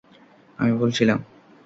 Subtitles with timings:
[0.59, 1.19] আমি ভুল ছিলাম।